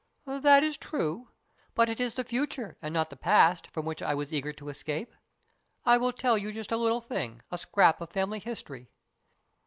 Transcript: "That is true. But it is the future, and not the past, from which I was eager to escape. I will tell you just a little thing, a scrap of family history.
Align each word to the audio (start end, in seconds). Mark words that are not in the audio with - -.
"That 0.25 0.63
is 0.63 0.77
true. 0.77 1.27
But 1.75 1.87
it 1.87 2.01
is 2.01 2.15
the 2.15 2.23
future, 2.23 2.75
and 2.81 2.91
not 2.91 3.11
the 3.11 3.15
past, 3.15 3.67
from 3.67 3.85
which 3.85 4.01
I 4.01 4.15
was 4.15 4.33
eager 4.33 4.51
to 4.53 4.69
escape. 4.69 5.13
I 5.85 5.97
will 5.99 6.11
tell 6.11 6.39
you 6.39 6.51
just 6.51 6.71
a 6.71 6.77
little 6.77 7.01
thing, 7.01 7.43
a 7.51 7.57
scrap 7.59 8.01
of 8.01 8.09
family 8.09 8.39
history. 8.39 8.89